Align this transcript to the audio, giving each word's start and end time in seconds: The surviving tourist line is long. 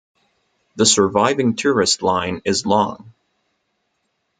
The 0.77 0.87
surviving 0.87 1.55
tourist 1.55 2.01
line 2.01 2.41
is 2.43 2.65
long. 2.65 3.13